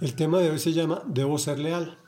[0.00, 1.98] El tema de hoy se llama Debo ser leal.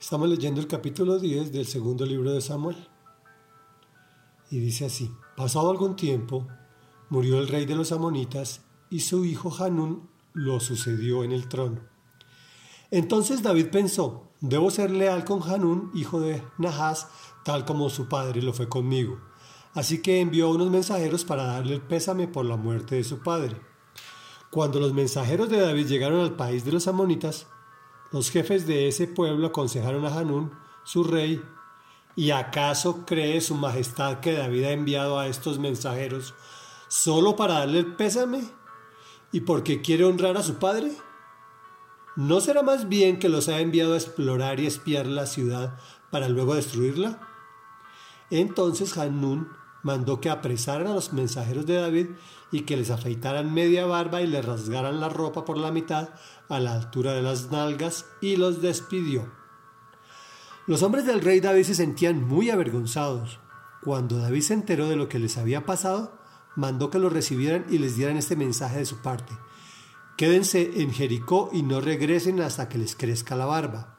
[0.00, 2.88] Estamos leyendo el capítulo 10 del segundo libro de Samuel.
[4.50, 6.46] Y dice así, pasado algún tiempo,
[7.10, 11.80] murió el rey de los amonitas y su hijo Hanún lo sucedió en el trono.
[12.90, 17.08] Entonces David pensó, debo ser leal con Hanún, hijo de Nahas,
[17.44, 19.20] tal como su padre lo fue conmigo.
[19.74, 23.71] Así que envió unos mensajeros para darle el pésame por la muerte de su padre.
[24.52, 27.46] Cuando los mensajeros de David llegaron al país de los amonitas,
[28.10, 30.52] los jefes de ese pueblo aconsejaron a Hanún,
[30.84, 31.42] su rey,
[32.16, 36.34] ¿y acaso cree su majestad que David ha enviado a estos mensajeros
[36.88, 38.44] solo para darle el pésame
[39.32, 40.92] y porque quiere honrar a su padre?
[42.14, 45.78] ¿No será más bien que los ha enviado a explorar y espiar la ciudad
[46.10, 47.26] para luego destruirla?
[48.28, 49.48] Entonces Hanún
[49.82, 52.06] mandó que apresaran a los mensajeros de David
[52.50, 56.10] y que les afeitaran media barba y les rasgaran la ropa por la mitad
[56.48, 59.30] a la altura de las nalgas y los despidió.
[60.66, 63.40] Los hombres del rey David se sentían muy avergonzados.
[63.82, 66.16] Cuando David se enteró de lo que les había pasado,
[66.54, 69.32] mandó que los recibieran y les dieran este mensaje de su parte.
[70.16, 73.98] Quédense en Jericó y no regresen hasta que les crezca la barba.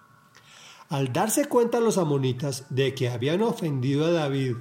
[0.88, 4.56] Al darse cuenta los amonitas de que habían ofendido a David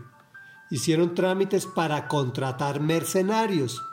[0.73, 3.85] hicieron trámites para contratar mercenarios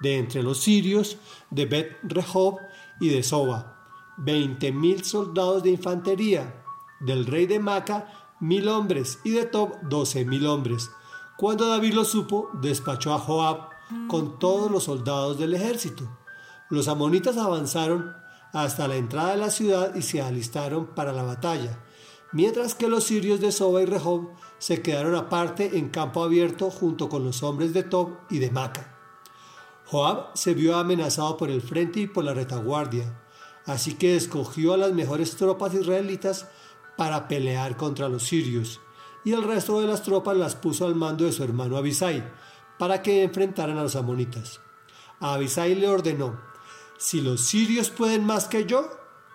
[0.00, 1.18] de entre los sirios
[1.50, 2.58] de Bet Rehob
[2.98, 3.78] y de Soba,
[4.16, 6.64] veinte mil soldados de infantería,
[6.98, 8.08] del rey de Maca
[8.40, 10.90] mil hombres y de Tob doce mil hombres.
[11.36, 13.68] Cuando David lo supo, despachó a Joab
[14.08, 16.08] con todos los soldados del ejército.
[16.70, 18.16] Los amonitas avanzaron
[18.52, 21.78] hasta la entrada de la ciudad y se alistaron para la batalla
[22.32, 27.08] mientras que los sirios de Soba y Rehob se quedaron aparte en campo abierto junto
[27.08, 28.96] con los hombres de Tob y de Maca.
[29.86, 33.20] Joab se vio amenazado por el frente y por la retaguardia,
[33.66, 36.46] así que escogió a las mejores tropas israelitas
[36.96, 38.80] para pelear contra los sirios,
[39.24, 42.22] y el resto de las tropas las puso al mando de su hermano Abisai,
[42.78, 44.60] para que enfrentaran a los amonitas.
[45.18, 46.40] Abisai le ordenó,
[46.96, 48.88] si los sirios pueden más que yo,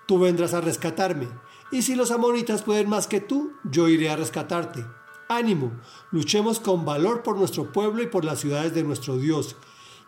[0.08, 1.28] tú vendrás a rescatarme,
[1.72, 4.86] y si los amonitas pueden más que tú, yo iré a rescatarte.
[5.28, 5.72] Ánimo,
[6.12, 9.56] luchemos con valor por nuestro pueblo y por las ciudades de nuestro Dios,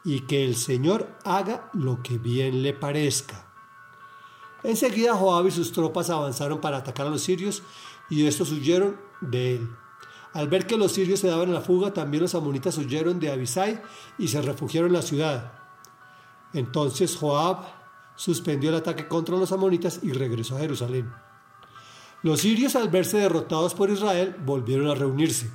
[0.03, 3.47] y que el Señor haga lo que bien le parezca.
[4.63, 7.63] Enseguida Joab y sus tropas avanzaron para atacar a los sirios,
[8.09, 9.69] y estos huyeron de él.
[10.33, 13.31] Al ver que los sirios se daban a la fuga, también los amonitas huyeron de
[13.31, 13.81] Abisai
[14.19, 15.53] y se refugiaron en la ciudad.
[16.53, 17.65] Entonces Joab
[18.15, 21.11] suspendió el ataque contra los amonitas y regresó a Jerusalén.
[22.23, 25.51] Los sirios al verse derrotados por Israel volvieron a reunirse.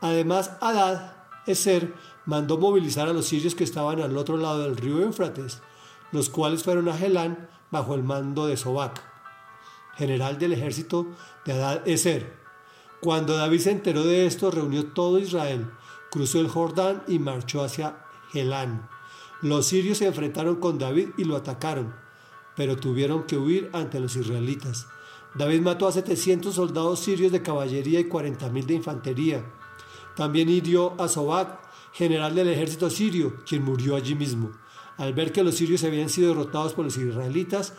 [0.00, 1.16] Además, Adad,
[1.46, 1.94] Eser,
[2.26, 5.62] mandó movilizar a los sirios que estaban al otro lado del río Éufrates,
[6.12, 9.02] los cuales fueron a Gelán bajo el mando de Sobac,
[9.96, 11.06] general del ejército
[11.44, 12.34] de Adad Eser.
[13.00, 15.70] Cuando David se enteró de esto, reunió todo Israel,
[16.10, 17.98] cruzó el Jordán y marchó hacia
[18.32, 18.88] Gelán.
[19.42, 21.94] Los sirios se enfrentaron con David y lo atacaron,
[22.56, 24.86] pero tuvieron que huir ante los israelitas.
[25.34, 29.44] David mató a 700 soldados sirios de caballería y 40.000 de infantería.
[30.14, 31.60] También hirió a Sobac,
[31.92, 34.52] general del ejército sirio, quien murió allí mismo.
[34.96, 37.74] Al ver que los sirios habían sido derrotados por los israelitas,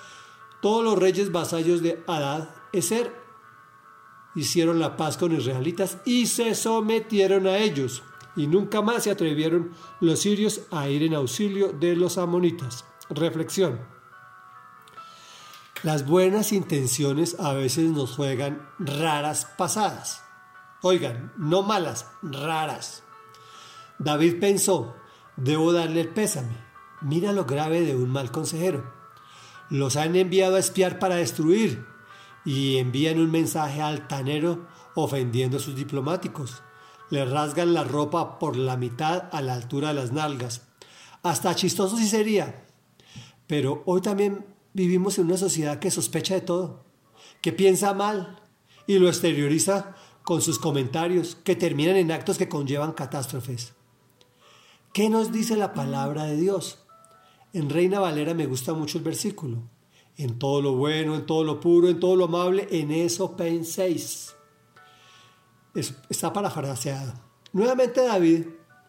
[0.61, 3.13] todos los reyes vasallos de Adad Eser
[4.35, 8.03] hicieron la paz con los israelitas y se sometieron a ellos.
[8.35, 9.71] Y nunca más se atrevieron
[10.01, 12.83] los sirios a ir en auxilio de los amonitas.
[13.09, 13.94] Reflexión.
[15.85, 20.23] Las buenas intenciones a veces nos juegan raras pasadas.
[20.81, 23.03] Oigan, no malas, raras.
[23.99, 24.95] David pensó,
[25.35, 26.57] debo darle el pésame.
[27.01, 28.91] Mira lo grave de un mal consejero.
[29.69, 31.85] Los han enviado a espiar para destruir
[32.45, 34.65] y envían un mensaje altanero
[34.95, 36.63] ofendiendo a sus diplomáticos.
[37.11, 40.63] Le rasgan la ropa por la mitad a la altura de las nalgas.
[41.21, 42.65] Hasta chistoso sí sería.
[43.45, 46.83] Pero hoy también Vivimos en una sociedad que sospecha de todo,
[47.41, 48.41] que piensa mal
[48.85, 53.71] y lo exterioriza con sus comentarios que terminan en actos que conllevan catástrofes.
[54.91, 56.79] ¿Qué nos dice la palabra de Dios?
[57.53, 59.63] En Reina Valera me gusta mucho el versículo.
[60.17, 64.35] En todo lo bueno, en todo lo puro, en todo lo amable, en eso penséis.
[66.09, 67.13] está parafraseado.
[67.53, 68.47] Nuevamente David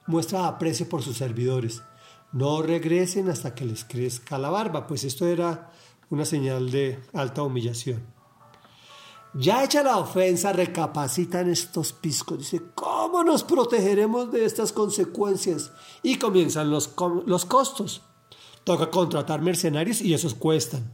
[0.09, 1.81] muestra aprecio por sus servidores
[2.37, 5.71] no regresen hasta que les crezca la barba, pues esto era
[6.11, 8.05] una señal de alta humillación.
[9.33, 12.39] Ya hecha la ofensa, recapacitan estos piscos.
[12.39, 15.73] Dice, ¿cómo nos protegeremos de estas consecuencias?
[16.03, 16.95] Y comienzan los,
[17.25, 18.03] los costos.
[18.65, 20.93] Toca contratar mercenarios y esos cuestan.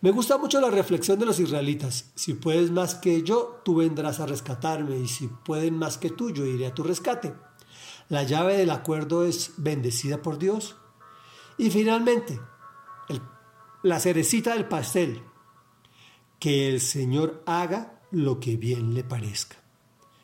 [0.00, 2.10] Me gusta mucho la reflexión de los israelitas.
[2.16, 6.30] Si puedes más que yo, tú vendrás a rescatarme, y si pueden más que tú,
[6.30, 7.34] yo iré a tu rescate.
[8.10, 10.76] La llave del acuerdo es bendecida por Dios.
[11.56, 12.40] Y finalmente,
[13.82, 15.22] la cerecita del pastel,
[16.40, 19.56] que el Señor haga lo que bien le parezca.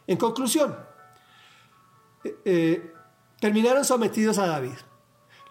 [0.08, 0.76] En conclusión,
[2.24, 2.92] eh, eh,
[3.38, 4.76] terminaron sometidos a David.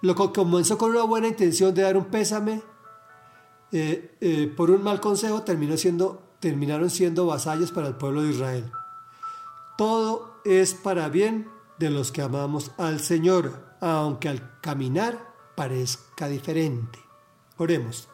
[0.01, 2.61] Lo que comenzó con una buena intención de dar un pésame,
[3.71, 8.71] eh, por un mal consejo terminó siendo, terminaron siendo vasallos para el pueblo de Israel.
[9.77, 16.99] Todo es para bien de los que amamos al Señor, aunque al caminar parezca diferente.
[17.57, 18.07] Oremos.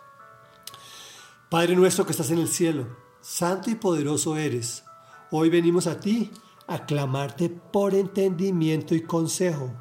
[1.50, 2.88] Padre nuestro que estás en el cielo,
[3.20, 4.84] santo y poderoso eres.
[5.32, 6.32] Hoy venimos a ti
[6.68, 9.74] a clamarte por entendimiento y consejo.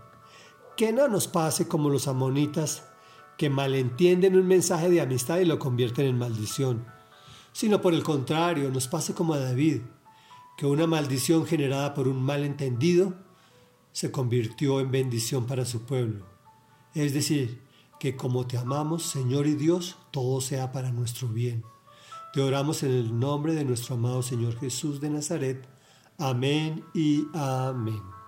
[0.77, 2.85] Que no nos pase como los amonitas
[3.37, 6.87] que malentienden un mensaje de amistad y lo convierten en maldición,
[7.53, 9.82] sino por el contrario, nos pase como a David,
[10.56, 13.15] que una maldición generada por un malentendido
[13.92, 16.26] se convirtió en bendición para su pueblo.
[16.94, 17.60] Es decir,
[17.98, 21.62] que como te amamos, Señor y Dios, todo sea para nuestro bien.
[22.32, 25.69] Te oramos en el nombre de nuestro amado Señor Jesús de Nazaret.
[26.16, 28.19] Amén y amén.